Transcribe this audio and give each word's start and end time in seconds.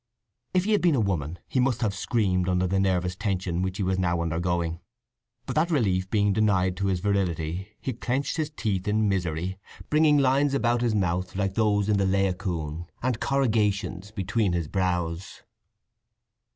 If 0.55 0.63
he 0.65 0.71
had 0.71 0.81
been 0.81 0.95
a 0.95 0.99
woman 0.99 1.37
he 1.47 1.59
must 1.59 1.81
have 1.81 1.93
screamed 1.93 2.49
under 2.49 2.65
the 2.65 2.79
nervous 2.79 3.15
tension 3.15 3.61
which 3.61 3.77
he 3.77 3.83
was 3.83 3.99
now 3.99 4.19
undergoing. 4.23 4.79
But 5.45 5.55
that 5.57 5.69
relief 5.69 6.09
being 6.09 6.33
denied 6.33 6.75
to 6.77 6.87
his 6.87 7.01
virility, 7.01 7.77
he 7.79 7.93
clenched 7.93 8.37
his 8.37 8.49
teeth 8.49 8.87
in 8.87 9.07
misery, 9.07 9.59
bringing 9.91 10.17
lines 10.17 10.55
about 10.55 10.81
his 10.81 10.95
mouth 10.95 11.35
like 11.35 11.53
those 11.53 11.87
in 11.87 11.97
the 11.97 12.05
Laocoön, 12.07 12.87
and 13.03 13.19
corrugations 13.19 14.09
between 14.09 14.53
his 14.53 14.67
brows. 14.67 15.43